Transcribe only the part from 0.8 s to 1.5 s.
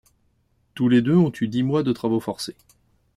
les deux ont eu